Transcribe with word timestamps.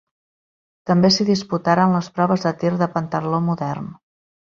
També 0.91 1.11
s’hi 1.15 1.27
disputaren 1.27 1.93
les 1.97 2.09
proves 2.15 2.45
de 2.47 2.53
tir 2.63 2.71
de 2.79 2.87
pentatló 2.95 3.43
modern. 3.51 3.93